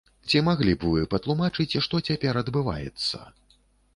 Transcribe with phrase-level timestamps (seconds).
[0.29, 3.21] Ці маглі б вы патлумачыць, што цяпер адбываецца?